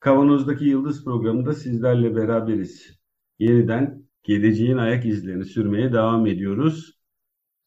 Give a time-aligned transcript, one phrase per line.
[0.00, 2.98] Kavanoz'daki Yıldız programında sizlerle beraberiz.
[3.38, 6.98] Yeniden geleceğin ayak izlerini sürmeye devam ediyoruz.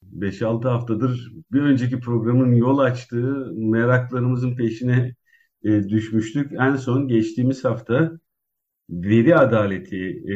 [0.04, 5.16] 5-6 haftadır bir önceki programın yol açtığı meraklarımızın peşine
[5.64, 6.52] e, düşmüştük.
[6.60, 8.20] En son geçtiğimiz hafta
[8.90, 10.36] veri adaleti e,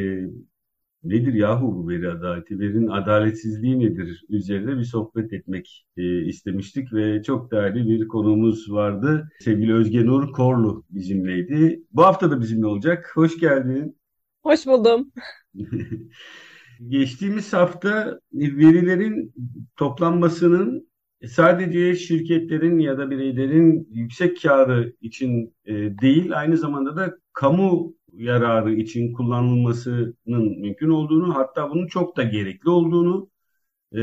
[1.06, 7.24] nedir yahu bu veri adaleti, verinin adaletsizliği nedir üzerine bir sohbet etmek e, istemiştik ve
[7.24, 9.30] çok değerli bir konuğumuz vardı.
[9.40, 11.84] Sevgili Özge Nur Korlu bizimleydi.
[11.92, 13.12] Bu hafta da bizimle olacak.
[13.14, 13.98] Hoş geldin.
[14.44, 15.12] Hoş buldum.
[16.88, 19.34] Geçtiğimiz hafta verilerin
[19.76, 20.88] toplanmasının
[21.28, 28.74] sadece şirketlerin ya da bireylerin yüksek karı için e, değil, aynı zamanda da kamu yararı
[28.74, 33.30] için kullanılmasının mümkün olduğunu, hatta bunun çok da gerekli olduğunu
[33.92, 34.00] e,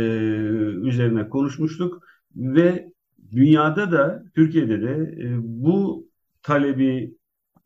[0.89, 2.03] üzerine konuşmuştuk
[2.37, 2.93] ve
[3.33, 6.07] dünyada da Türkiye'de de e, bu
[6.43, 7.17] talebi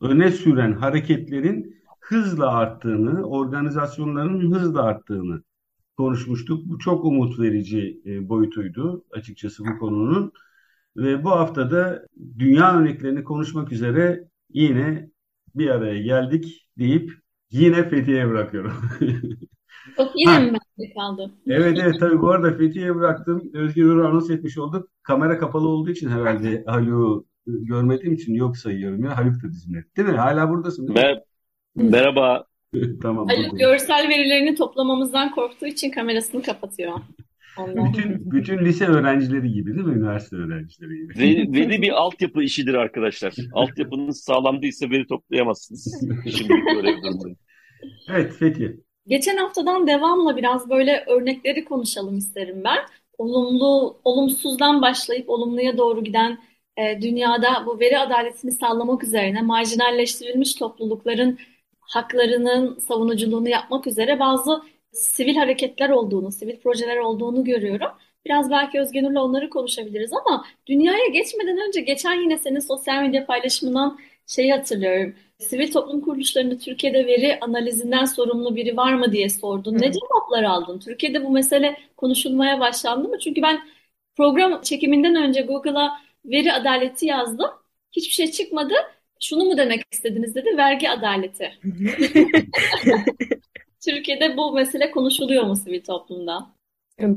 [0.00, 5.42] öne süren hareketlerin hızla arttığını, organizasyonların hızla arttığını
[5.96, 6.66] konuşmuştuk.
[6.66, 10.32] Bu çok umut verici e, boyutuydu açıkçası bu konunun.
[10.96, 12.06] Ve bu haftada
[12.38, 15.10] dünya örneklerini konuşmak üzere yine
[15.58, 17.12] bir araya geldik deyip
[17.50, 18.72] yine Fethiye'ye bırakıyorum.
[19.98, 21.30] Yok yine mi bende kaldı?
[21.46, 23.50] Evet evet tabii bu arada Fethiye'ye bıraktım.
[23.54, 24.88] Özgür anons etmiş olduk.
[25.02, 29.16] Kamera kapalı olduğu için herhalde Haluk'u görmediğim için yok sayıyorum ya.
[29.16, 29.84] Haluk da bizimle.
[29.96, 30.16] Değil mi?
[30.16, 30.88] Hala buradasın.
[30.88, 31.22] Değil mi?
[31.74, 32.44] Merhaba.
[33.02, 33.28] tamam.
[33.28, 36.92] Haluk görsel verilerini toplamamızdan korktuğu için kamerasını kapatıyor.
[37.58, 39.94] Bütün, bütün lise öğrencileri gibi değil mi?
[39.94, 41.18] Üniversite öğrencileri gibi.
[41.18, 43.34] Veri, veri bir altyapı işidir arkadaşlar.
[43.52, 46.08] Altyapınız sağlam değilse veri toplayamazsınız.
[46.48, 47.38] Görev durumundayım.
[48.10, 48.80] Evet Fethi.
[49.06, 52.78] Geçen haftadan devamla biraz böyle örnekleri konuşalım isterim ben.
[53.18, 56.38] Olumlu, olumsuzdan başlayıp olumluya doğru giden
[56.76, 61.38] e, dünyada bu veri adaletini sağlamak üzerine marjinalleştirilmiş toplulukların
[61.80, 64.62] haklarının savunuculuğunu yapmak üzere bazı
[64.96, 67.88] sivil hareketler olduğunu, sivil projeler olduğunu görüyorum.
[68.26, 73.98] Biraz belki Özgenur'la onları konuşabiliriz ama dünyaya geçmeden önce geçen yine senin sosyal medya paylaşımından
[74.26, 75.14] şeyi hatırlıyorum.
[75.38, 79.74] Sivil toplum kuruluşlarında Türkiye'de veri analizinden sorumlu biri var mı diye sordun.
[79.74, 80.78] Ne cevaplar aldın?
[80.78, 83.18] Türkiye'de bu mesele konuşulmaya başlandı mı?
[83.18, 83.60] Çünkü ben
[84.16, 85.92] program çekiminden önce Google'a
[86.24, 87.50] veri adaleti yazdım.
[87.92, 88.74] Hiçbir şey çıkmadı.
[89.20, 91.52] Şunu mu demek istediniz dedi, vergi adaleti.
[93.86, 96.56] Türkiye'de bu mesele konuşuluyor mu sivil toplumda?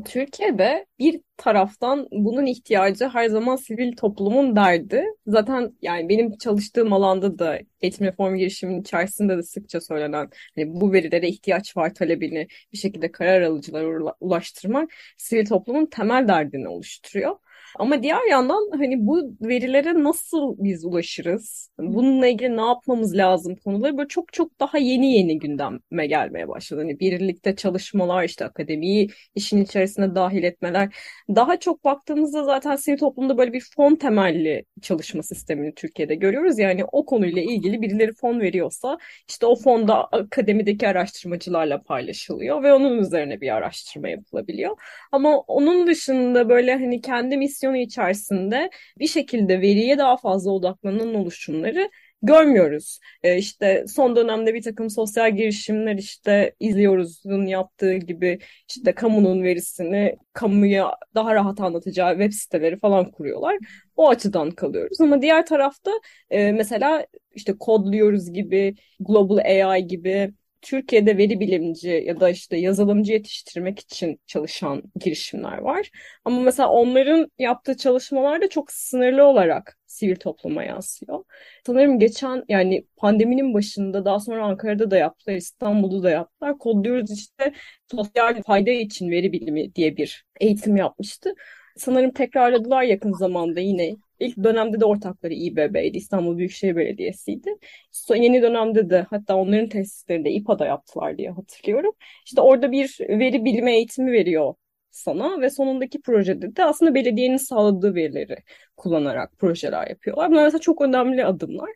[0.05, 5.05] Türkiye'de bir taraftan bunun ihtiyacı her zaman sivil toplumun derdi.
[5.27, 10.93] Zaten yani benim çalıştığım alanda da eğitim reform girişiminin içerisinde de sıkça söylenen hani bu
[10.93, 17.35] verilere ihtiyaç var talebini bir şekilde karar alıcılara ulaştırmak sivil toplumun temel derdini oluşturuyor.
[17.75, 21.71] Ama diğer yandan hani bu verilere nasıl biz ulaşırız?
[21.79, 26.81] Bununla ilgili ne yapmamız lazım konuları böyle çok çok daha yeni yeni gündeme gelmeye başladı.
[26.81, 30.95] Hani birlikte çalışmalar işte akademiyi işin içerisine dahil etmeler.
[31.35, 36.59] Daha çok baktığımızda zaten sivil toplumda böyle bir fon temelli çalışma sistemini Türkiye'de görüyoruz.
[36.59, 38.97] Yani o konuyla ilgili birileri fon veriyorsa
[39.29, 44.77] işte o fonda akademideki araştırmacılarla paylaşılıyor ve onun üzerine bir araştırma yapılabiliyor.
[45.11, 51.89] Ama onun dışında böyle hani kendi misyonu içerisinde bir şekilde veriye daha fazla odaklanan oluşumları
[52.21, 52.99] görmüyoruz.
[53.23, 58.39] E, işte son dönemde bir takım sosyal girişimler işte izliyoruz'un yaptığı gibi
[58.69, 63.57] işte kamunun verisini kamuya daha rahat anlatacağı web siteleri falan kuruyorlar.
[63.95, 65.91] O açıdan kalıyoruz ama diğer tarafta
[66.29, 73.13] e, mesela işte kodluyoruz gibi, Global AI gibi Türkiye'de veri bilimci ya da işte yazılımcı
[73.13, 75.89] yetiştirmek için çalışan girişimler var.
[76.25, 81.23] Ama mesela onların yaptığı çalışmalar da çok sınırlı olarak sivil topluma yansıyor.
[81.65, 86.57] Sanırım geçen yani pandeminin başında daha sonra Ankara'da da yaptılar, İstanbul'da da yaptılar.
[86.57, 87.53] Kodluyoruz işte
[87.91, 91.33] sosyal fayda için veri bilimi diye bir eğitim yapmıştı.
[91.77, 97.55] Sanırım tekrarladılar yakın zamanda yine İlk dönemde de ortakları İBB'ydi, İstanbul Büyükşehir Belediyesi'ydi.
[97.91, 101.91] So, yeni dönemde de hatta onların tesislerinde İPA'da yaptılar diye hatırlıyorum.
[102.25, 104.53] İşte orada bir veri bilimi eğitimi veriyor
[104.91, 108.35] sana ve sonundaki projede de aslında belediyenin sağladığı verileri
[108.77, 110.31] kullanarak projeler yapıyorlar.
[110.31, 111.69] Bunlar mesela çok önemli adımlar.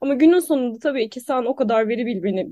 [0.00, 2.06] Ama günün sonunda tabii ki sen o kadar veri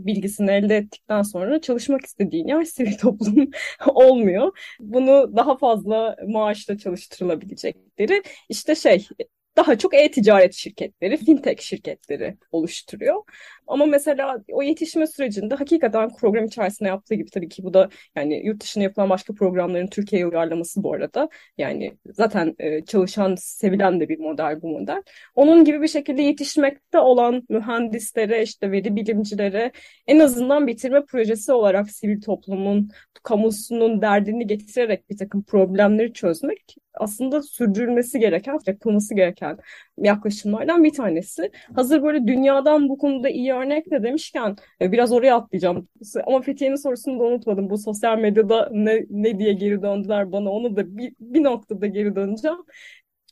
[0.06, 3.50] bilgisini elde ettikten sonra çalışmak istediğin yer sivil toplum
[3.86, 4.58] olmuyor.
[4.80, 9.08] Bunu daha fazla maaşla çalıştırılabilecekleri işte şey
[9.56, 13.22] daha çok e-ticaret şirketleri, fintech şirketleri oluşturuyor.
[13.68, 18.46] Ama mesela o yetişme sürecinde hakikaten program içerisinde yaptığı gibi tabii ki bu da yani
[18.46, 21.28] yurt dışında yapılan başka programların Türkiye'ye uyarlaması bu arada.
[21.58, 25.02] Yani zaten e, çalışan, sevilen de bir model bu model.
[25.34, 29.72] Onun gibi bir şekilde yetişmekte olan mühendislere, işte veri bilimcilere
[30.06, 32.90] en azından bitirme projesi olarak sivil toplumun,
[33.22, 39.58] kamusunun derdini getirerek bir takım problemleri çözmek aslında sürdürülmesi gereken, yapılması gereken
[40.04, 41.50] yaklaşımlardan bir tanesi.
[41.74, 45.88] Hazır böyle dünyadan bu konuda iyi örnek de demişken e, biraz oraya atlayacağım.
[46.26, 47.70] Ama Fethiye'nin sorusunu da unutmadım.
[47.70, 52.16] Bu sosyal medyada ne, ne diye geri döndüler bana onu da bir, bir noktada geri
[52.16, 52.58] döneceğim.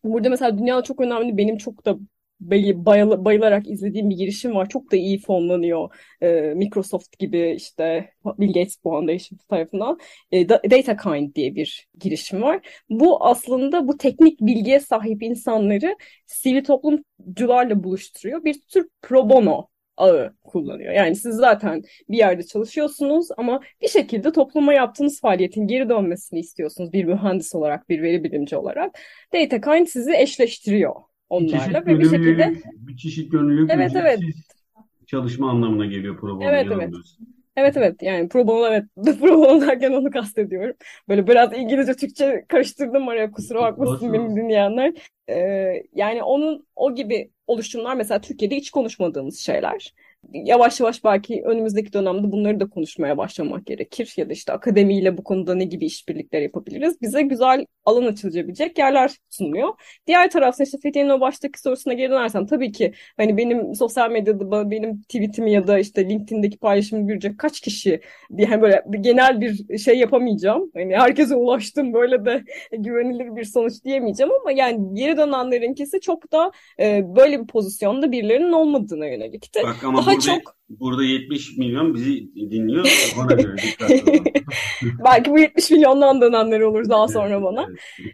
[0.04, 1.98] Burada mesela dünyada çok önemli benim çok da
[2.40, 4.68] bayıl, bayılarak izlediğim bir girişim var.
[4.68, 5.94] Çok da iyi fonlanıyor.
[6.20, 9.98] Ee, Microsoft gibi işte Bill Gates Foundation tarafından
[10.32, 12.60] e, DataKind diye bir girişim var.
[12.90, 15.96] Bu aslında bu teknik bilgiye sahip insanları
[16.26, 18.44] sivil toplumcularla buluşturuyor.
[18.44, 20.92] Bir tür pro bono ağı kullanıyor.
[20.92, 26.92] Yani siz zaten bir yerde çalışıyorsunuz ama bir şekilde topluma yaptığınız faaliyetin geri dönmesini istiyorsunuz
[26.92, 28.98] bir mühendis olarak, bir veri bilimci olarak.
[29.34, 30.94] DataKind sizi eşleştiriyor
[31.28, 34.20] onlarla ve bir şekilde bir çeşit gönüllülük evet, evet.
[35.06, 36.44] çalışma anlamına geliyor pro bono.
[36.44, 36.94] Evet evet.
[37.56, 38.84] Evet evet yani pro bono evet
[39.20, 40.76] pro bono derken onu kastediyorum.
[41.08, 44.92] Böyle biraz İngilizce Türkçe karıştırdım oraya kusura bakmasın benim dinleyenler.
[45.28, 49.94] Ee, yani onun o gibi oluşumlar mesela Türkiye'de hiç konuşmadığımız şeyler
[50.32, 54.14] yavaş yavaş belki önümüzdeki dönemde bunları da konuşmaya başlamak gerekir.
[54.16, 57.00] Ya da işte akademiyle bu konuda ne gibi işbirlikler yapabiliriz.
[57.02, 59.68] Bize güzel alan açılabilecek yerler sunuyor.
[60.06, 64.70] Diğer tarafta işte Fethiye'nin o baştaki sorusuna geri dönersem tabii ki hani benim sosyal medyada
[64.70, 68.00] benim tweetimi ya da işte LinkedIn'deki paylaşımı görecek kaç kişi
[68.36, 70.70] diye hani böyle genel bir şey yapamayacağım.
[70.74, 72.44] Hani herkese ulaştım böyle de
[72.78, 78.52] güvenilir bir sonuç diyemeyeceğim ama yani geri dönenlerinkisi çok da e, böyle bir pozisyonda birilerinin
[78.52, 79.60] olmadığına yönelikti.
[79.64, 83.12] Bak ama Daha burada, çok burada 70 milyon bizi dinliyor.
[83.18, 83.56] Ona göre
[85.04, 87.68] Belki bu 70 milyondan dönenler olur daha sonra bana.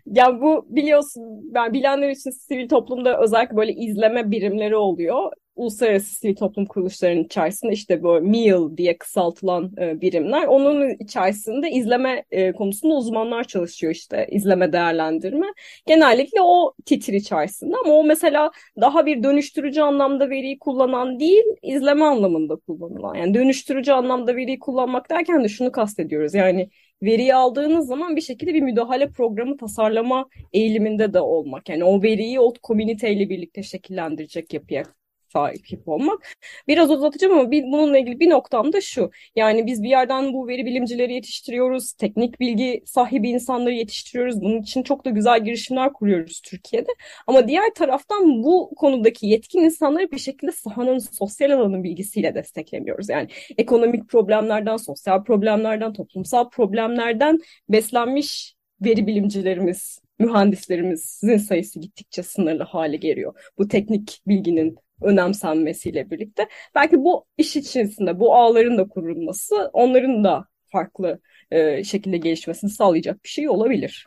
[0.07, 1.23] Ya bu biliyorsun
[1.55, 7.73] ben bilenler için sivil toplumda özellikle böyle izleme birimleri oluyor uluslararası sivil toplum kuruluşlarının içerisinde
[7.73, 10.47] işte bu MEAL diye kısaltılan e, birimler.
[10.47, 15.47] Onun içerisinde izleme e, konusunda uzmanlar çalışıyor işte izleme değerlendirme.
[15.87, 18.51] Genellikle o titir içerisinde ama o mesela
[18.81, 23.15] daha bir dönüştürücü anlamda veriyi kullanan değil izleme anlamında kullanılan.
[23.15, 26.35] Yani dönüştürücü anlamda veriyi kullanmak derken de şunu kastediyoruz.
[26.35, 26.69] Yani
[27.03, 31.69] veriyi aldığınız zaman bir şekilde bir müdahale programı tasarlama eğiliminde de olmak.
[31.69, 34.85] Yani o veriyi o komüniteyle birlikte şekillendirecek yapıya
[35.33, 36.33] sahip olmak.
[36.69, 39.11] Biraz uzatacağım ama bir, bununla ilgili bir noktam da şu.
[39.37, 44.41] Yani biz bir yerden bu veri bilimcileri yetiştiriyoruz, teknik bilgi sahibi insanları yetiştiriyoruz.
[44.41, 46.91] Bunun için çok da güzel girişimler kuruyoruz Türkiye'de.
[47.27, 53.09] Ama diğer taraftan bu konudaki yetkin insanları bir şekilde sahanın, sosyal alanın bilgisiyle desteklemiyoruz.
[53.09, 62.97] Yani ekonomik problemlerden, sosyal problemlerden, toplumsal problemlerden beslenmiş veri bilimcilerimiz, mühendislerimizin sayısı gittikçe sınırlı hale
[62.97, 63.35] geliyor.
[63.59, 66.49] Bu teknik bilginin önemsenmesiyle birlikte.
[66.75, 73.25] Belki bu iş içerisinde bu ağların da kurulması onların da farklı e, şekilde gelişmesini sağlayacak
[73.25, 74.07] bir şey olabilir.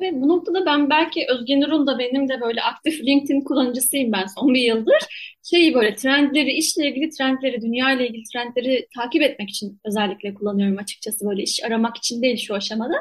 [0.00, 4.26] Ve bu noktada ben belki Özge Nur'un da benim de böyle aktif LinkedIn kullanıcısıyım ben
[4.26, 4.98] son bir yıldır.
[5.42, 10.78] Şeyi böyle trendleri, işle ilgili trendleri, dünya ile ilgili trendleri takip etmek için özellikle kullanıyorum
[10.78, 11.26] açıkçası.
[11.26, 12.94] Böyle iş aramak için değil şu aşamada.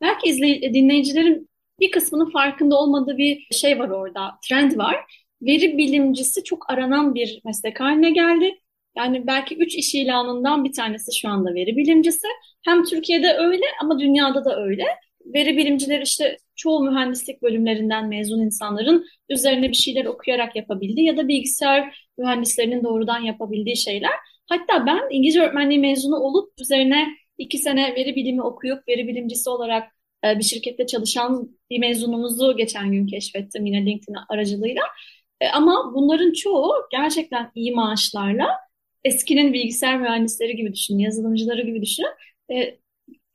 [0.00, 1.50] Belki izley dinleyicilerin
[1.80, 4.96] bir kısmının farkında olmadığı bir şey var orada, trend var
[5.42, 8.54] veri bilimcisi çok aranan bir meslek haline geldi.
[8.96, 12.26] Yani belki üç iş ilanından bir tanesi şu anda veri bilimcisi.
[12.64, 14.84] Hem Türkiye'de öyle ama dünyada da öyle.
[15.34, 21.28] Veri bilimcileri işte çoğu mühendislik bölümlerinden mezun insanların üzerine bir şeyler okuyarak yapabildiği ya da
[21.28, 24.12] bilgisayar mühendislerinin doğrudan yapabildiği şeyler.
[24.48, 29.92] Hatta ben İngilizce öğretmenliği mezunu olup üzerine iki sene veri bilimi okuyup veri bilimcisi olarak
[30.24, 34.82] e, bir şirkette çalışan bir mezunumuzu geçen gün keşfettim yine LinkedIn aracılığıyla.
[35.40, 38.48] E, ama bunların çoğu gerçekten iyi maaşlarla
[39.04, 42.10] eskinin bilgisayar mühendisleri gibi düşünün, yazılımcıları gibi düşünün.
[42.52, 42.78] E,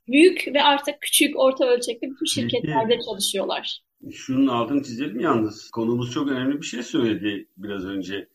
[0.08, 3.82] büyük ve artık küçük, orta ölçekli bütün şirketlerde çalışıyorlar.
[4.12, 5.70] Şunun altını çizelim yalnız.
[5.72, 8.28] Konumuz çok önemli bir şey söyledi biraz önce.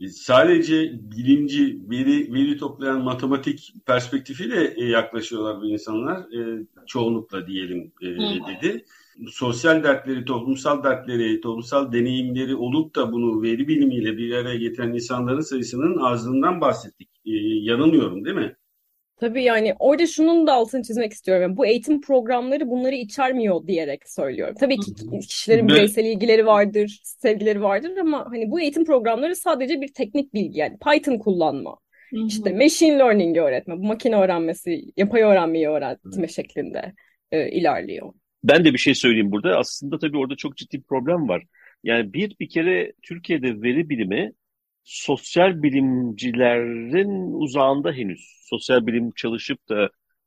[0.00, 6.18] e, sadece bilimci, veri, veri toplayan matematik perspektifiyle e, yaklaşıyorlar bu insanlar.
[6.18, 7.92] E, çoğunlukla diyelim
[8.48, 8.84] dedi.
[9.30, 15.40] Sosyal dertleri, toplumsal dertleri, toplumsal deneyimleri olup da bunu veri bilimiyle bir araya getiren insanların
[15.40, 17.08] sayısının azlığından bahsettik.
[17.64, 18.56] Yanılmıyorum değil mi?
[19.20, 21.42] Tabii yani orada şunun da altını çizmek istiyorum.
[21.42, 24.54] Yani bu eğitim programları bunları içermiyor diyerek söylüyorum.
[24.60, 24.92] Tabii ki
[25.28, 30.58] kişilerin bireysel ilgileri vardır, sevgileri vardır ama hani bu eğitim programları sadece bir teknik bilgi
[30.58, 31.78] yani Python kullanma,
[32.12, 36.92] işte machine learning öğretme, bu makine öğrenmesi, yapay öğrenmeyi öğretme şeklinde
[37.32, 38.12] e, ilerliyor.
[38.48, 39.58] Ben de bir şey söyleyeyim burada.
[39.58, 41.44] Aslında tabii orada çok ciddi bir problem var.
[41.84, 44.32] Yani bir bir kere Türkiye'de veri bilimi
[44.84, 48.20] sosyal bilimcilerin uzağında henüz.
[48.40, 49.84] Sosyal bilim çalışıp da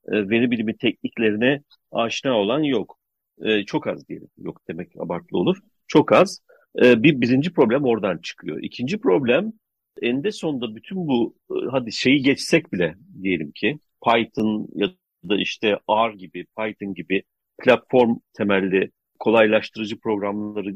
[0.08, 3.00] e, veri bilimi tekniklerine aşina olan yok.
[3.42, 4.28] E, çok az diyelim.
[4.38, 5.58] Yok demek abartılı olur.
[5.88, 6.42] Çok az.
[6.84, 8.64] E, bir birinci problem oradan çıkıyor.
[8.64, 9.54] İkinci problem
[10.02, 14.90] eninde sonunda bütün bu e, hadi şeyi geçsek bile diyelim ki Python ya
[15.30, 17.24] da işte R gibi, Python gibi
[17.64, 20.76] platform temelli kolaylaştırıcı programları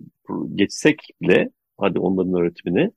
[0.55, 2.91] geçsek bile hadi onların öğretimini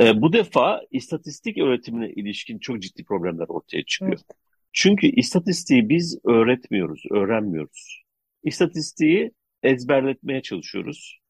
[0.00, 4.12] e, bu defa istatistik öğretimine ilişkin çok ciddi problemler ortaya çıkıyor.
[4.12, 4.38] Evet.
[4.72, 8.02] Çünkü istatistiği biz öğretmiyoruz, öğrenmiyoruz.
[8.42, 11.20] İstatistiği ezberletmeye çalışıyoruz.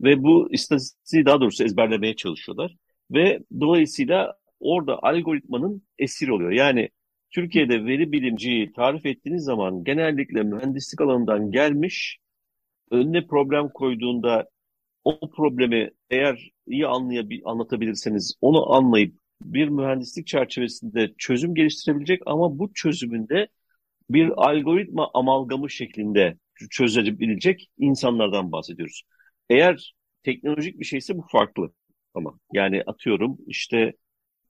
[0.00, 2.76] Ve bu istatistiği daha doğrusu ezberlemeye çalışıyorlar.
[3.10, 6.50] Ve dolayısıyla orada algoritmanın esir oluyor.
[6.50, 6.88] Yani
[7.36, 12.18] Türkiye'de veri bilimciyi tarif ettiğiniz zaman genellikle mühendislik alanından gelmiş,
[12.90, 14.48] önüne problem koyduğunda
[15.04, 22.72] o problemi eğer iyi anlayabil anlatabilirseniz onu anlayıp bir mühendislik çerçevesinde çözüm geliştirebilecek ama bu
[22.74, 23.48] çözümünde
[24.10, 26.38] bir algoritma amalgamı şeklinde
[26.70, 29.02] çözebilecek insanlardan bahsediyoruz.
[29.50, 31.72] Eğer teknolojik bir şeyse bu farklı
[32.14, 33.92] ama yani atıyorum işte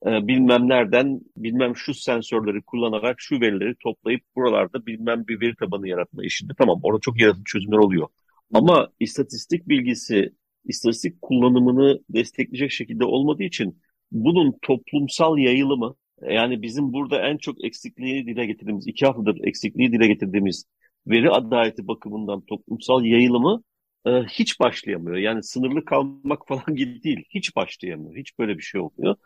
[0.06, 6.24] bilmem nereden bilmem şu sensörleri kullanarak şu verileri toplayıp buralarda bilmem bir veri tabanı yaratma
[6.24, 8.08] işinde tamam orada çok yaratıcı çözümler oluyor.
[8.54, 10.32] Ama istatistik bilgisi
[10.64, 13.82] istatistik kullanımını destekleyecek şekilde olmadığı için
[14.12, 20.06] bunun toplumsal yayılımı yani bizim burada en çok eksikliğini dile getirdiğimiz, iki haftadır eksikliği dile
[20.06, 20.64] getirdiğimiz
[21.06, 23.62] veri adaleti bakımından toplumsal yayılımı
[24.06, 25.16] e, hiç başlayamıyor.
[25.16, 27.24] Yani sınırlı kalmak falan gibi değil.
[27.30, 28.16] Hiç başlayamıyor.
[28.16, 29.16] Hiç böyle bir şey olmuyor.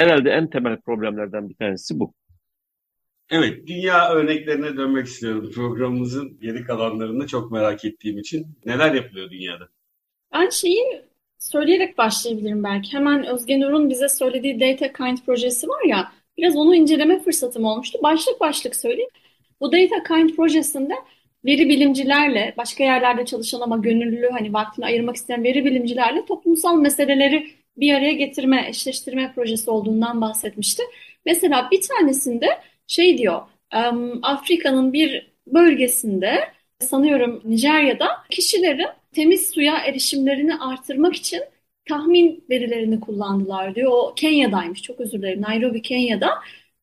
[0.00, 2.14] Herhalde en temel problemlerden bir tanesi bu.
[3.30, 5.50] Evet, dünya örneklerine dönmek istiyorum.
[5.54, 8.46] Programımızın geri kalanlarını çok merak ettiğim için.
[8.66, 9.68] Neler yapılıyor dünyada?
[10.32, 11.02] Ben şeyi
[11.38, 12.92] söyleyerek başlayabilirim belki.
[12.92, 17.98] Hemen Özge Nur'un bize söylediği Data Kind projesi var ya, biraz onu inceleme fırsatım olmuştu.
[18.02, 19.10] Başlık başlık söyleyeyim.
[19.60, 20.94] Bu Data Kind projesinde
[21.44, 27.59] veri bilimcilerle, başka yerlerde çalışan ama gönüllü hani vaktini ayırmak isteyen veri bilimcilerle toplumsal meseleleri
[27.80, 30.82] bir araya getirme, eşleştirme projesi olduğundan bahsetmişti.
[31.26, 32.46] Mesela bir tanesinde
[32.86, 33.42] şey diyor,
[34.22, 36.40] Afrika'nın bir bölgesinde
[36.78, 41.40] sanıyorum Nijerya'da kişilerin temiz suya erişimlerini artırmak için
[41.88, 43.90] tahmin verilerini kullandılar diyor.
[43.94, 46.30] O Kenya'daymış çok özür dilerim Nairobi Kenya'da.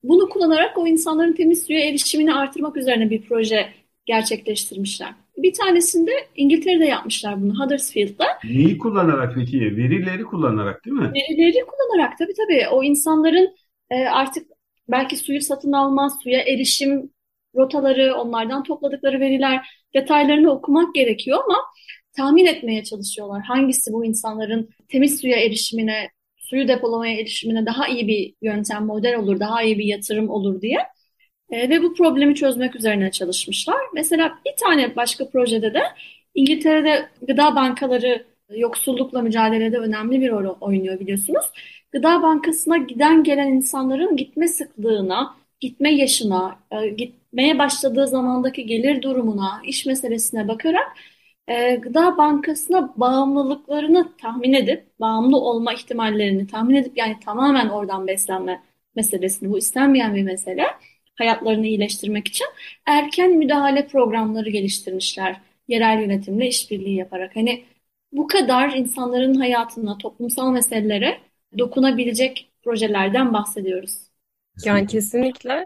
[0.03, 3.69] Bunu kullanarak o insanların temiz suya erişimini artırmak üzerine bir proje
[4.05, 5.09] gerçekleştirmişler.
[5.38, 8.25] Bir tanesinde İngiltere'de yapmışlar bunu Huddersfield'da.
[8.44, 9.77] Neyi kullanarak peki?
[9.77, 11.12] Verileri kullanarak değil mi?
[11.15, 12.67] Verileri kullanarak tabii tabii.
[12.72, 13.56] O insanların
[13.89, 14.48] e, artık
[14.89, 17.12] belki suyu satın alma, suya erişim
[17.56, 21.58] rotaları, onlardan topladıkları veriler detaylarını okumak gerekiyor ama
[22.17, 23.41] tahmin etmeye çalışıyorlar.
[23.44, 29.39] Hangisi bu insanların temiz suya erişimine, suyu depolamaya erişimine daha iyi bir yöntem, model olur,
[29.39, 30.77] daha iyi bir yatırım olur diye.
[31.49, 33.77] E, ve bu problemi çözmek üzerine çalışmışlar.
[33.93, 35.81] Mesela bir tane başka projede de
[36.35, 38.25] İngiltere'de gıda bankaları
[38.55, 41.45] yoksullukla mücadelede önemli bir rol oynuyor biliyorsunuz.
[41.91, 49.61] Gıda bankasına giden gelen insanların gitme sıklığına, gitme yaşına, e, gitmeye başladığı zamandaki gelir durumuna,
[49.65, 50.87] iş meselesine bakarak
[51.47, 58.63] e, Gıda Bankası'na bağımlılıklarını tahmin edip, bağımlı olma ihtimallerini tahmin edip yani tamamen oradan beslenme
[58.95, 60.65] meselesini, bu istenmeyen bir mesele,
[61.17, 62.47] hayatlarını iyileştirmek için
[62.86, 65.41] erken müdahale programları geliştirmişler.
[65.67, 67.36] Yerel yönetimle işbirliği yaparak.
[67.36, 67.63] Hani
[68.12, 71.17] bu kadar insanların hayatına, toplumsal meselelere
[71.57, 73.97] dokunabilecek projelerden bahsediyoruz.
[74.65, 75.65] Yani kesinlikle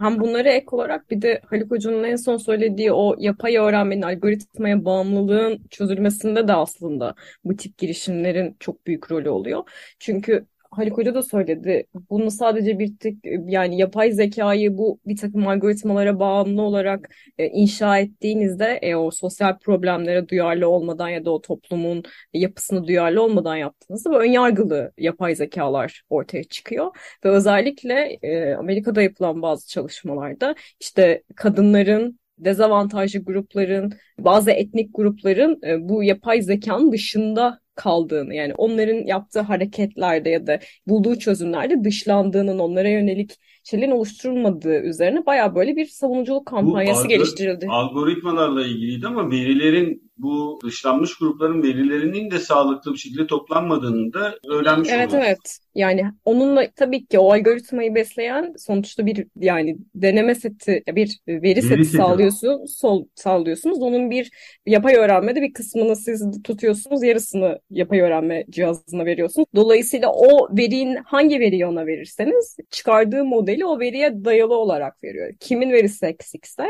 [0.00, 4.84] hem bunları ek olarak bir de Haluk Hoca'nın en son söylediği o yapay öğrenmenin, algoritmaya
[4.84, 9.70] bağımlılığın çözülmesinde de aslında bu tip girişimlerin çok büyük rolü oluyor.
[9.98, 11.86] Çünkü Haluk Hoca da söyledi.
[12.10, 13.14] Bunu sadece bir tık
[13.46, 19.58] yani yapay zekayı bu bir takım algoritmalara bağımlı olarak e, inşa ettiğinizde e, o sosyal
[19.58, 22.02] problemlere duyarlı olmadan ya da o toplumun
[22.32, 26.96] yapısını duyarlı olmadan yaptığınızda bu önyargılı yapay zekalar ortaya çıkıyor.
[27.24, 35.88] Ve özellikle e, Amerika'da yapılan bazı çalışmalarda işte kadınların dezavantajlı grupların, bazı etnik grupların e,
[35.88, 42.88] bu yapay zekanın dışında kaldığını yani onların yaptığı hareketlerde ya da bulduğu çözümlerde dışlandığının onlara
[42.88, 47.66] yönelik şeylerin oluşturulmadığı üzerine baya böyle bir savunuculuk kampanyası bu geliştirildi.
[47.68, 54.88] Algoritmalarla ilgiliydi ama verilerin bu dışlanmış grupların verilerinin de sağlıklı bir şekilde toplanmadığını da öğrenmiş
[54.92, 55.26] Evet oluyoruz.
[55.28, 55.58] evet.
[55.74, 61.62] Yani onunla tabii ki o algoritmayı besleyen sonuçta bir yani deneme seti bir veri, Veri
[61.62, 61.96] seti seti.
[61.96, 63.82] sağlıyorsun, sol sağlıyorsunuz.
[63.82, 64.30] Onun bir
[64.66, 69.46] yapay öğrenmede bir kısmını siz tutuyorsunuz, yarısını yapay öğrenme cihazına veriyorsunuz.
[69.54, 75.32] Dolayısıyla o verinin hangi veriyi ona verirseniz çıkardığı modeli o veriye dayalı olarak veriyor.
[75.40, 76.64] Kimin verisi eksikse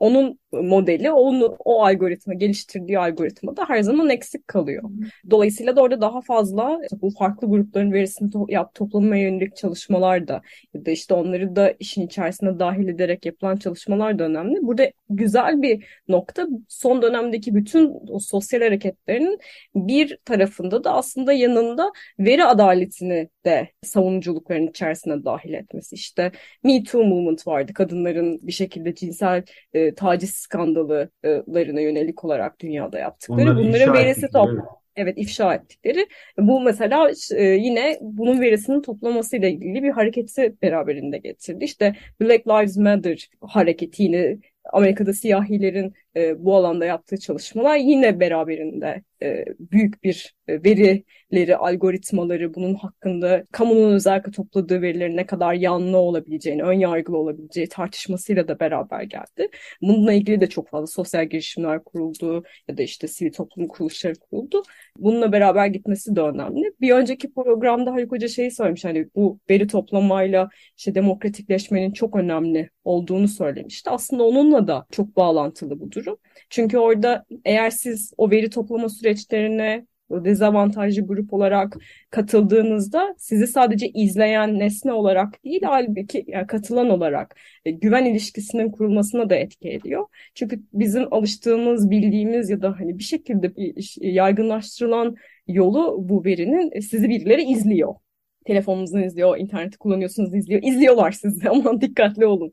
[0.00, 4.90] onun modeli, onu, o algoritma, geliştirdiği algoritma da her zaman eksik kalıyor.
[5.30, 10.42] Dolayısıyla da orada daha fazla bu farklı grupların verisini to yap, toplamaya yönelik çalışmalar da
[10.74, 14.58] ya da işte onları da işin içerisine dahil ederek yapılan çalışmalar da önemli.
[14.62, 19.38] Burada güzel bir nokta son dönemdeki bütün o sosyal hareketlerin
[19.74, 25.94] bir tarafında da aslında yanında veri adaletini de savunuculukların içerisine dahil etmesi.
[25.94, 26.32] İşte
[26.64, 27.74] Me Too movement vardı.
[27.74, 29.44] Kadınların bir şekilde cinsel
[29.74, 33.50] e, taciz skandallarına yönelik olarak dünyada yaptıkları.
[33.50, 34.80] Onları Bunların verisi ettikleri, top evet.
[34.96, 36.06] Evet ifşa ettikleri.
[36.38, 41.64] Bu mesela e, yine bunun verisinin toplamasıyla ilgili bir hareketi beraberinde getirdi.
[41.64, 44.36] İşte Black Lives Matter hareketi yine
[44.72, 52.54] Amerika'da siyahilerin e, bu alanda yaptığı çalışmalar yine beraberinde e, büyük bir e, verileri, algoritmaları
[52.54, 58.60] bunun hakkında kamunun özellikle topladığı verilerin ne kadar yanlı olabileceğini, ön yargılı olabileceği tartışmasıyla da
[58.60, 59.48] beraber geldi.
[59.82, 64.62] Bununla ilgili de çok fazla sosyal girişimler kuruldu ya da işte sivil toplum kuruluşları kuruldu.
[64.98, 66.72] Bununla beraber gitmesi de önemli.
[66.80, 72.70] Bir önceki programda Haluk Hoca şeyi söylemiş hani bu veri toplamayla işte demokratikleşmenin çok önemli
[72.84, 73.90] olduğunu söylemişti.
[73.90, 76.18] Aslında onunla da çok bağlantılı bu durum.
[76.50, 81.76] Çünkü orada eğer siz o veri toplama süreçlerine dezavantajlı grup olarak
[82.10, 89.30] katıldığınızda sizi sadece izleyen nesne olarak değil halbuki yani katılan olarak e, güven ilişkisinin kurulmasına
[89.30, 90.06] da etki ediyor.
[90.34, 93.52] Çünkü bizim alıştığımız, bildiğimiz ya da hani bir şekilde
[94.00, 95.16] yaygınlaştırılan
[95.48, 97.94] yolu bu verinin e, sizi birileri izliyor
[98.44, 100.62] telefonunuzdan izliyor, interneti kullanıyorsunuz izliyor.
[100.62, 102.50] İzliyorlar sizi aman dikkatli olun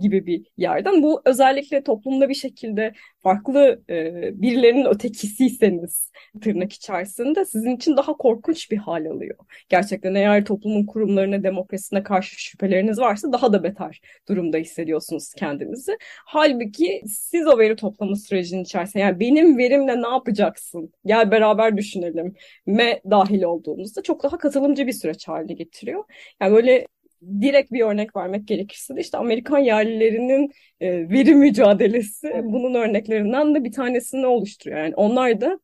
[0.00, 1.02] gibi bir yerden.
[1.02, 2.92] Bu özellikle toplumda bir şekilde
[3.22, 6.10] farklı e, birilerinin ötekisiyseniz
[6.42, 9.36] tırnak içerisinde sizin için daha korkunç bir hal alıyor.
[9.68, 15.96] Gerçekten eğer toplumun kurumlarına, demokrasisine karşı şüpheleriniz varsa daha da beter durumda hissediyorsunuz kendinizi.
[16.26, 20.92] Halbuki siz o veri toplama sürecinin içerisinde yani benim verimle ne yapacaksın?
[21.06, 22.34] Gel beraber düşünelim.
[22.66, 26.04] Me dahil olduğumuzda çok daha katılımcı bir süreç haline getiriyor.
[26.40, 26.86] Yani böyle
[27.22, 33.64] direkt bir örnek vermek gerekirse de işte Amerikan yerlilerinin e, veri mücadelesi bunun örneklerinden de
[33.64, 34.80] bir tanesini oluşturuyor.
[34.80, 35.60] Yani onlar da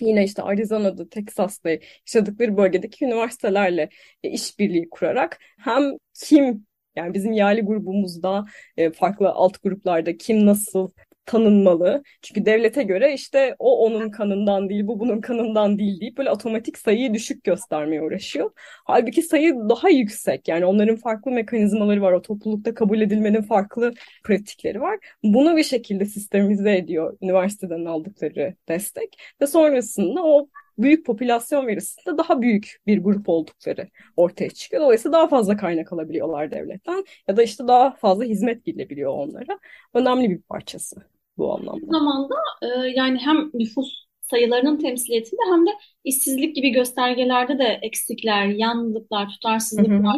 [0.00, 1.70] yine işte Arizona'da, Texas'ta
[2.06, 3.88] yaşadıkları bölgedeki üniversitelerle
[4.22, 5.82] e, işbirliği kurarak hem
[6.14, 8.44] kim yani bizim yerli grubumuzda
[8.76, 10.90] e, farklı alt gruplarda kim nasıl
[11.26, 12.02] tanınmalı.
[12.22, 16.78] Çünkü devlete göre işte o onun kanından değil, bu bunun kanından değil deyip böyle otomatik
[16.78, 18.50] sayıyı düşük göstermeye uğraşıyor.
[18.84, 20.48] Halbuki sayı daha yüksek.
[20.48, 22.12] Yani onların farklı mekanizmaları var.
[22.12, 24.98] O toplulukta kabul edilmenin farklı pratikleri var.
[25.22, 29.18] Bunu bir şekilde sistemize ediyor üniversiteden aldıkları destek.
[29.40, 34.82] Ve sonrasında o büyük popülasyon verisinde daha büyük bir grup oldukları ortaya çıkıyor.
[34.82, 39.58] Dolayısıyla daha fazla kaynak alabiliyorlar devletten ya da işte daha fazla hizmet gidebiliyor onlara.
[39.94, 41.86] Önemli bir parçası bu anlamda.
[41.86, 42.66] Zamanda e,
[42.96, 45.70] yani hem nüfus sayılarının temsiliyetinde hem de
[46.04, 50.16] işsizlik gibi göstergelerde de eksikler, yanlılıklar, tutarsızlıklar,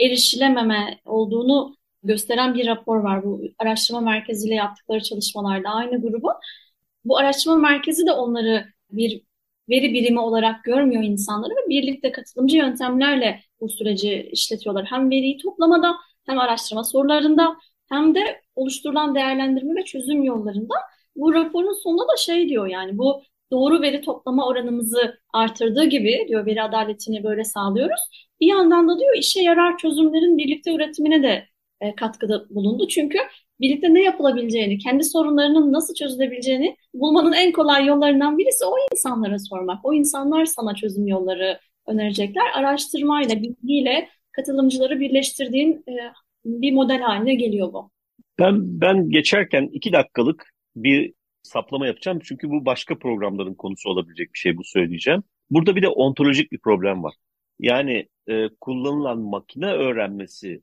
[0.00, 3.24] erişilememe olduğunu gösteren bir rapor var.
[3.24, 6.28] Bu araştırma merkeziyle yaptıkları çalışmalarda aynı grubu.
[7.04, 9.22] Bu araştırma merkezi de onları bir
[9.68, 14.84] veri birimi olarak görmüyor insanları ve birlikte katılımcı yöntemlerle bu süreci işletiyorlar.
[14.84, 15.94] Hem veriyi toplamada
[16.26, 17.56] hem araştırma sorularında
[17.88, 20.74] hem de oluşturulan değerlendirme ve çözüm yollarında
[21.16, 26.46] bu raporun sonunda da şey diyor yani bu doğru veri toplama oranımızı artırdığı gibi diyor
[26.46, 28.00] veri adaletini böyle sağlıyoruz.
[28.40, 31.46] Bir yandan da diyor işe yarar çözümlerin birlikte üretimine de
[31.80, 32.88] e, katkıda bulundu.
[32.88, 33.18] Çünkü
[33.60, 39.84] birlikte ne yapılabileceğini, kendi sorunlarının nasıl çözülebileceğini bulmanın en kolay yollarından birisi o insanlara sormak.
[39.84, 42.44] O insanlar sana çözüm yolları önerecekler.
[42.54, 45.94] Araştırmayla, bilgiyle katılımcıları birleştirdiğin e,
[46.44, 47.90] bir model haline geliyor bu.
[48.38, 52.20] Ben ben geçerken iki dakikalık bir saplama yapacağım.
[52.24, 55.22] Çünkü bu başka programların konusu olabilecek bir şey bu söyleyeceğim.
[55.50, 57.14] Burada bir de ontolojik bir problem var.
[57.58, 60.62] Yani e, kullanılan makine öğrenmesi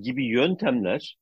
[0.00, 1.16] gibi yöntemler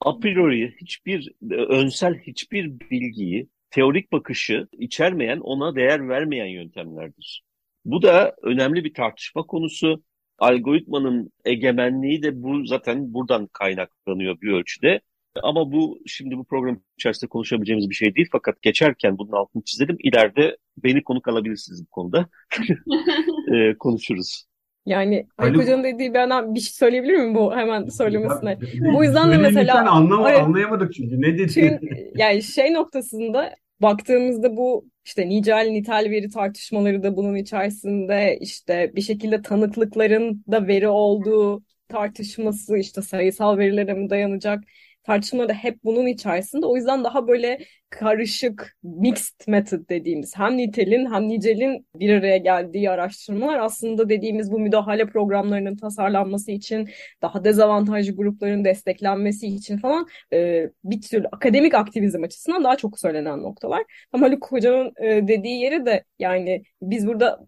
[0.00, 7.42] a priori hiçbir e, önsel hiçbir bilgiyi, teorik bakışı içermeyen, ona değer vermeyen yöntemlerdir.
[7.84, 10.02] Bu da önemli bir tartışma konusu.
[10.38, 15.00] Algoritmanın egemenliği de bu zaten buradan kaynaklanıyor bir ölçüde.
[15.42, 18.28] Ama bu şimdi bu program içerisinde konuşabileceğimiz bir şey değil.
[18.32, 19.96] Fakat geçerken bunun altını çizelim.
[20.02, 22.28] İleride beni konuk alabilirsiniz bu konuda.
[23.54, 24.44] e, konuşuruz.
[24.86, 28.50] Yani Haluk Hoca'nın dediği bir adam bir şey söyleyebilir miyim bu hemen söylemesine?
[28.50, 31.52] Ya, bu yüzden de mesela anlama, anlayamadık çünkü ne dedi?
[31.52, 38.92] Çünkü, yani şey noktasında baktığımızda bu işte nicel nitel veri tartışmaları da bunun içerisinde işte
[38.96, 44.64] bir şekilde tanıklıkların da veri olduğu tartışması işte sayısal verilere mi dayanacak
[45.06, 46.66] tartışmaları hep bunun içerisinde.
[46.66, 47.58] O yüzden daha böyle
[47.90, 54.58] karışık, mixed method dediğimiz hem nitelin hem nicelin bir araya geldiği araştırmalar aslında dediğimiz bu
[54.58, 56.88] müdahale programlarının tasarlanması için,
[57.22, 63.42] daha dezavantajlı grupların desteklenmesi için falan e, bir türlü akademik aktivizm açısından daha çok söylenen
[63.42, 63.82] noktalar.
[64.12, 67.46] Ama Haluk Hoca'nın e, dediği yeri de yani biz burada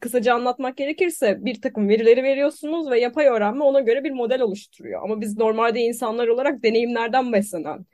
[0.00, 5.02] kısaca anlatmak gerekirse bir takım verileri veriyorsunuz ve yapay öğrenme ona göre bir model oluşturuyor.
[5.02, 7.86] Ama biz normalde insanlar olarak deneyimlerden beslenen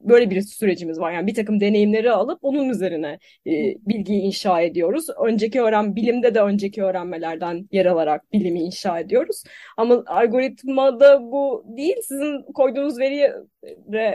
[0.00, 1.12] böyle bir sürecimiz var.
[1.12, 3.50] Yani bir takım deneyimleri alıp onun üzerine e,
[3.86, 5.06] bilgiyi inşa ediyoruz.
[5.24, 9.44] Önceki öğren bilimde de önceki öğrenmelerden yer alarak bilimi inşa ediyoruz.
[9.76, 11.96] Ama algoritmada bu değil.
[12.02, 13.34] Sizin koyduğunuz veriye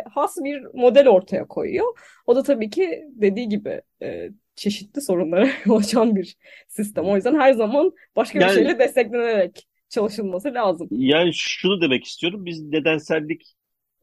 [0.10, 1.88] has bir model ortaya koyuyor.
[2.28, 7.06] O da tabii ki dediği gibi e, çeşitli sorunlara yol bir sistem.
[7.06, 10.88] O yüzden her zaman başka yani, bir şeyle desteklenerek çalışılması lazım.
[10.92, 12.46] Yani şunu demek istiyorum.
[12.46, 13.56] Biz nedensellik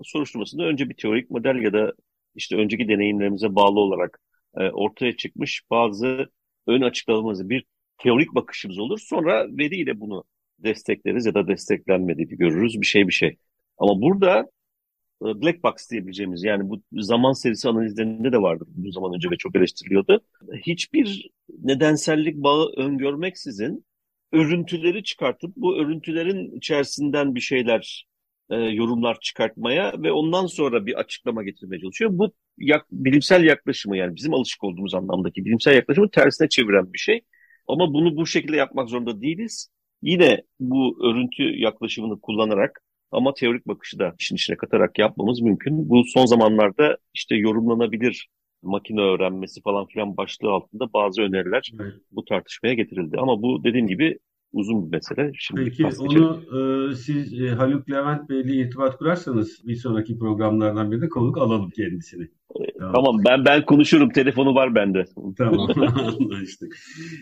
[0.02, 1.92] soruşturmasında önce bir teorik model ya da
[2.34, 4.20] işte önceki deneyimlerimize bağlı olarak
[4.56, 6.26] e, ortaya çıkmış bazı
[6.66, 7.64] ön açıklamamız bir
[7.98, 8.98] teorik bakışımız olur.
[8.98, 10.24] Sonra veriyle bunu
[10.58, 13.36] destekleriz ya da desteklenmediğini görürüz bir şey bir şey.
[13.78, 14.50] Ama burada
[15.20, 19.56] black box diyebileceğimiz yani bu zaman serisi analizlerinde de vardı bu zaman önce ve çok
[19.56, 20.20] eleştiriliyordu.
[20.66, 21.30] Hiçbir
[21.62, 23.84] nedensellik bağı öngörmeksizin
[24.32, 28.06] örüntüleri çıkartıp bu örüntülerin içerisinden bir şeyler
[28.50, 32.10] e, yorumlar çıkartmaya ve ondan sonra bir açıklama getirmeye çalışıyor.
[32.14, 37.20] Bu yak, bilimsel yaklaşımı yani bizim alışık olduğumuz anlamdaki bilimsel yaklaşımı tersine çeviren bir şey.
[37.68, 39.70] Ama bunu bu şekilde yapmak zorunda değiliz.
[40.02, 42.82] Yine bu örüntü yaklaşımını kullanarak
[43.16, 45.88] ama teorik bakışı da işin içine katarak yapmamız mümkün.
[45.88, 48.28] Bu son zamanlarda işte yorumlanabilir
[48.62, 51.94] makine öğrenmesi falan filan başlığı altında bazı öneriler evet.
[52.12, 53.16] bu tartışmaya getirildi.
[53.18, 54.18] Ama bu dediğim gibi
[54.52, 55.32] uzun bir mesele.
[55.38, 56.42] Şimdi Peki onu
[56.90, 62.22] e, siz e, Haluk Levent Bey'le irtibat kurarsanız bir sonraki programlardan birinde konuk alalım kendisini.
[62.60, 62.94] E, tamam.
[62.94, 64.10] tamam ben ben konuşurum.
[64.10, 65.04] Telefonu var bende.
[65.38, 66.76] Tamam anlaştık.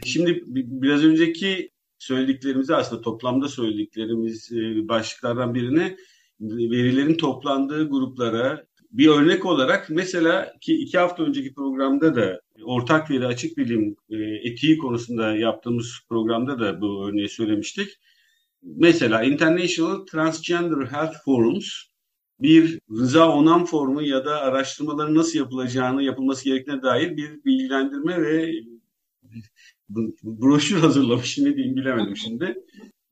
[0.04, 1.70] Şimdi biraz önceki
[2.04, 5.96] söylediklerimizi aslında toplamda söylediklerimiz e, başlıklardan birini
[6.40, 13.26] verilerin toplandığı gruplara bir örnek olarak mesela ki iki hafta önceki programda da ortak veri
[13.26, 14.16] açık bilim e,
[14.50, 17.88] etiği konusunda yaptığımız programda da bu örneği söylemiştik.
[18.62, 21.82] Mesela International Transgender Health Forums
[22.40, 28.52] bir rıza onam formu ya da araştırmaların nasıl yapılacağını, yapılması gerektiğine dair bir bilgilendirme ve
[30.22, 31.38] broşür hazırlamış.
[31.38, 32.54] Ne diyeyim bilemedim şimdi.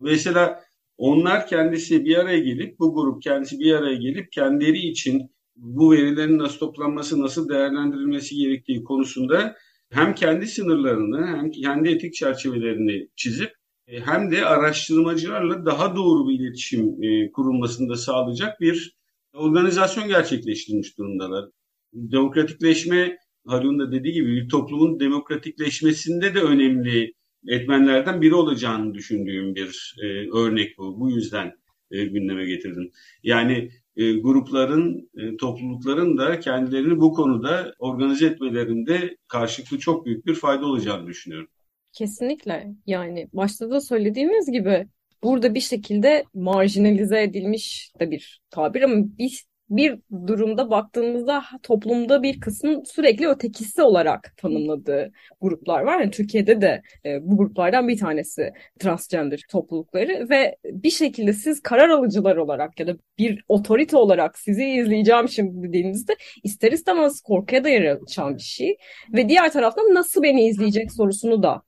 [0.00, 0.60] Mesela
[0.98, 6.38] onlar kendisi bir araya gelip, bu grup kendisi bir araya gelip kendileri için bu verilerin
[6.38, 9.56] nasıl toplanması, nasıl değerlendirilmesi gerektiği konusunda
[9.90, 13.52] hem kendi sınırlarını hem kendi etik çerçevelerini çizip
[13.86, 18.96] e, hem de araştırmacılarla daha doğru bir iletişim e, kurulmasını da sağlayacak bir
[19.34, 21.48] organizasyon gerçekleştirmiş durumdalar.
[21.92, 27.12] Demokratikleşme Harun da dediği gibi bir toplumun demokratikleşmesinde de önemli
[27.48, 30.06] etmenlerden biri olacağını düşündüğüm bir e,
[30.38, 31.00] örnek bu.
[31.00, 31.52] Bu yüzden
[31.90, 32.90] e, gündeme getirdim.
[33.22, 40.34] Yani e, grupların, e, toplulukların da kendilerini bu konuda organize etmelerinde karşılıklı çok büyük bir
[40.34, 41.48] fayda olacağını düşünüyorum.
[41.92, 42.74] Kesinlikle.
[42.86, 44.86] Yani başta da söylediğimiz gibi
[45.22, 49.44] burada bir şekilde marjinalize edilmiş de bir tabir ama biz
[49.76, 56.00] bir durumda baktığımızda toplumda bir kısmın sürekli ötekisi olarak tanımladığı gruplar var.
[56.00, 61.88] Yani Türkiye'de de e, bu gruplardan bir tanesi transgender toplulukları ve bir şekilde siz karar
[61.88, 67.68] alıcılar olarak ya da bir otorite olarak sizi izleyeceğim şimdi dediğinizde ister istemez korkuya da
[67.68, 68.76] yer açan bir şey
[69.12, 71.62] ve diğer taraftan nasıl beni izleyecek sorusunu da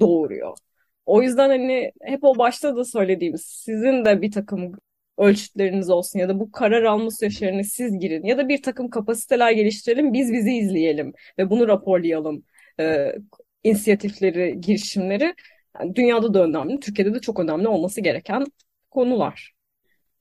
[0.00, 0.56] doğuruyor.
[1.06, 4.72] O yüzden hani hep o başta da söylediğimiz sizin de bir takım
[5.20, 9.52] ölçütleriniz olsun ya da bu karar alma süreçlerine siz girin ya da bir takım kapasiteler
[9.52, 12.44] geliştirelim biz bizi izleyelim ve bunu raporlayalım
[12.80, 13.12] e,
[13.64, 15.34] inisiyatifleri, girişimleri
[15.80, 18.44] yani dünyada da önemli, Türkiye'de de çok önemli olması gereken
[18.90, 19.52] konular.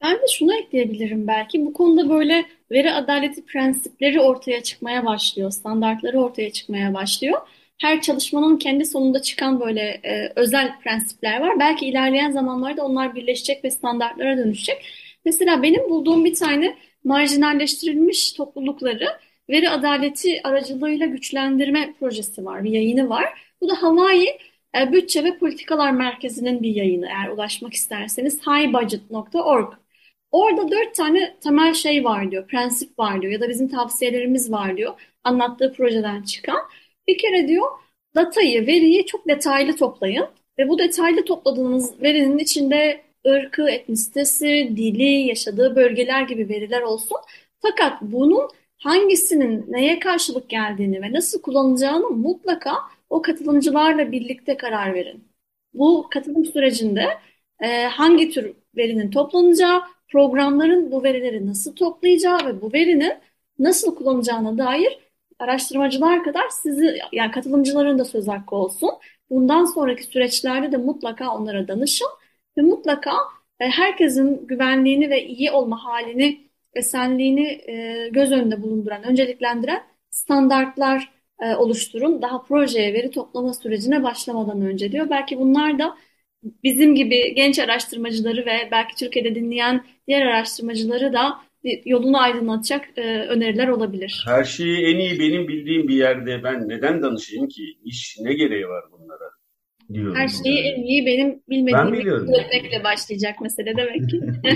[0.01, 1.65] Ben de şunu ekleyebilirim belki.
[1.65, 7.41] Bu konuda böyle veri adaleti prensipleri ortaya çıkmaya başlıyor, standartları ortaya çıkmaya başlıyor.
[7.81, 11.59] Her çalışmanın kendi sonunda çıkan böyle e, özel prensipler var.
[11.59, 14.85] Belki ilerleyen zamanlarda onlar birleşecek ve standartlara dönüşecek.
[15.25, 19.07] Mesela benim bulduğum bir tane marjinalleştirilmiş toplulukları
[19.49, 23.53] veri adaleti aracılığıyla güçlendirme projesi var, bir yayını var.
[23.61, 24.37] Bu da Hawaii
[24.77, 29.73] e, Bütçe ve Politikalar Merkezi'nin bir yayını eğer ulaşmak isterseniz highbudget.org.
[30.31, 34.77] Orada dört tane temel şey var diyor, prensip var diyor ya da bizim tavsiyelerimiz var
[34.77, 36.59] diyor anlattığı projeden çıkan.
[37.09, 37.67] Bir kere diyor
[38.15, 40.27] datayı, veriyi çok detaylı toplayın
[40.59, 47.17] ve bu detaylı topladığınız verinin içinde ırkı, etnisitesi, dili, yaşadığı bölgeler gibi veriler olsun.
[47.61, 52.73] Fakat bunun hangisinin neye karşılık geldiğini ve nasıl kullanılacağını mutlaka
[53.09, 55.23] o katılımcılarla birlikte karar verin.
[55.73, 57.05] Bu katılım sürecinde
[57.59, 63.13] e, hangi tür verinin toplanacağı, programların bu verileri nasıl toplayacağı ve bu verinin
[63.59, 65.08] nasıl kullanacağına dair
[65.39, 68.89] araştırmacılar kadar sizi yani katılımcıların da söz hakkı olsun.
[69.29, 72.07] Bundan sonraki süreçlerde de mutlaka onlara danışın
[72.57, 73.11] ve mutlaka
[73.59, 81.55] e, herkesin güvenliğini ve iyi olma halini esenliğini e, göz önünde bulunduran, önceliklendiren standartlar e,
[81.55, 82.21] oluşturun.
[82.21, 85.09] Daha projeye veri toplama sürecine başlamadan önce diyor.
[85.09, 85.97] Belki bunlar da
[86.43, 91.39] bizim gibi genç araştırmacıları ve belki Türkiye'de dinleyen diğer araştırmacıları da
[91.85, 94.23] yolunu aydınlatacak e, öneriler olabilir.
[94.27, 97.63] Her şeyi en iyi benim bildiğim bir yerde ben neden danışayım ki?
[97.85, 99.29] İş ne gereği var bunlara?
[99.93, 100.67] Diyorum Her şeyi yani.
[100.67, 104.21] en iyi benim bilmediğimi öğretmekle başlayacak mesele demek ki.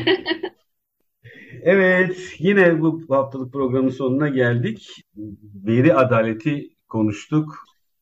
[1.64, 5.04] Evet, yine bu haftalık programın sonuna geldik.
[5.66, 7.56] Veri adaleti konuştuk.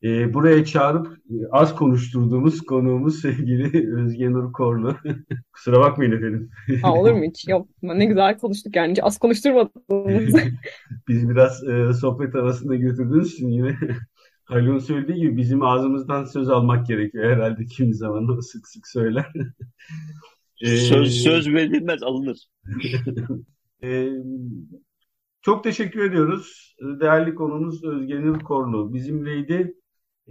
[0.03, 1.17] Ee, buraya çağırıp
[1.51, 4.95] az konuşturduğumuz konuğumuz sevgili Özge Nur Korlu.
[5.53, 6.49] Kusura bakmayın efendim.
[6.81, 7.47] Ha, olur mu hiç?
[7.47, 7.67] Yok.
[7.81, 8.93] Ne güzel konuştuk yani.
[9.01, 10.35] Az konuşturmadınız.
[11.07, 13.77] Biz biraz e, sohbet arasında götürdüğünüz için yine
[14.45, 17.35] Halil'in söylediği gibi bizim ağzımızdan söz almak gerekiyor.
[17.35, 19.33] Herhalde kimi zaman o sık sık söyler.
[20.63, 22.37] söz, söz verilmez alınır.
[23.83, 24.09] Ee,
[25.41, 26.75] çok teşekkür ediyoruz.
[27.01, 28.93] Değerli konumuz Özgenil Korlu.
[28.93, 29.73] Bizimleydi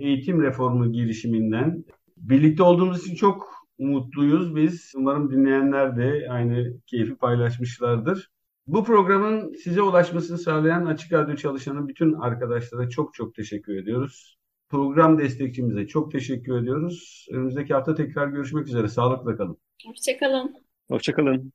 [0.01, 1.85] eğitim reformu girişiminden.
[2.17, 4.93] Birlikte olduğumuz için çok mutluyuz biz.
[4.97, 8.31] Umarım dinleyenler de aynı keyfi paylaşmışlardır.
[8.67, 14.37] Bu programın size ulaşmasını sağlayan Açık Radyo çalışanı bütün arkadaşlara çok çok teşekkür ediyoruz.
[14.69, 17.27] Program destekçimize çok teşekkür ediyoruz.
[17.31, 18.89] Önümüzdeki hafta tekrar görüşmek üzere.
[18.89, 19.57] Sağlıkla kalın.
[19.87, 20.55] Hoşçakalın.
[20.89, 21.49] Hoşçakalın.